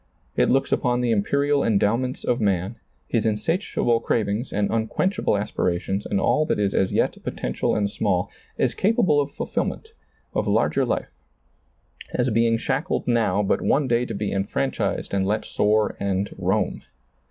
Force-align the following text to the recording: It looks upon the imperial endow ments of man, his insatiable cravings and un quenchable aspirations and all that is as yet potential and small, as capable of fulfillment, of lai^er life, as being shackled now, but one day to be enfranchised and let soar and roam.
It 0.35 0.49
looks 0.49 0.71
upon 0.71 1.01
the 1.01 1.11
imperial 1.11 1.63
endow 1.63 1.95
ments 1.95 2.23
of 2.23 2.41
man, 2.41 2.77
his 3.07 3.23
insatiable 3.23 3.99
cravings 3.99 4.51
and 4.51 4.71
un 4.71 4.87
quenchable 4.87 5.39
aspirations 5.39 6.07
and 6.07 6.19
all 6.19 6.43
that 6.47 6.57
is 6.57 6.73
as 6.73 6.91
yet 6.91 7.21
potential 7.23 7.75
and 7.75 7.87
small, 7.87 8.31
as 8.57 8.73
capable 8.73 9.21
of 9.21 9.29
fulfillment, 9.29 9.89
of 10.33 10.47
lai^er 10.47 10.87
life, 10.87 11.11
as 12.15 12.31
being 12.31 12.57
shackled 12.57 13.07
now, 13.07 13.43
but 13.43 13.61
one 13.61 13.87
day 13.87 14.07
to 14.07 14.15
be 14.15 14.31
enfranchised 14.31 15.13
and 15.13 15.27
let 15.27 15.45
soar 15.45 15.95
and 15.99 16.31
roam. 16.35 16.81